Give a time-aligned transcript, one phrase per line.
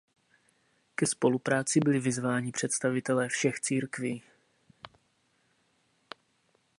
[0.95, 4.23] Ke spolupráci byli vyzváni představitelé všech církví.